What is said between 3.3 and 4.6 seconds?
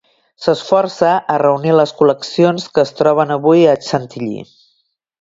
avui a Chantilly.